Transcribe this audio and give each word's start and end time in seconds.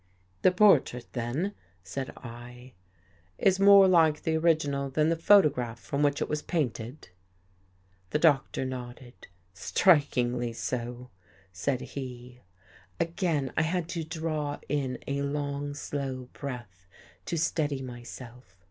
"The 0.41 0.51
portrait 0.51 1.05
then," 1.13 1.53
said 1.83 2.09
I," 2.17 2.73
is 3.37 3.59
more 3.59 3.87
like 3.87 4.23
the 4.23 4.33
5 4.37 4.41
57 4.41 4.41
THE 4.41 4.41
GHOST 4.41 4.41
GIRL 4.41 4.45
original 4.73 4.89
than 4.89 5.09
the 5.09 5.15
photograph 5.15 5.79
from 5.79 6.01
which 6.01 6.19
it 6.23 6.27
was 6.27 6.41
painted?" 6.41 7.09
The 8.09 8.17
Doctor 8.17 8.65
nodded." 8.65 9.27
Strikingly 9.53 10.53
so," 10.53 11.11
said 11.53 11.81
he. 11.81 12.41
Again 12.99 13.53
I 13.55 13.61
had 13.61 13.87
to 13.89 14.03
draw 14.03 14.57
in 14.67 14.97
a 15.05 15.21
long, 15.21 15.75
slow 15.75 16.29
breath 16.33 16.87
to 17.27 17.37
steady 17.37 17.83
myself. 17.83 18.57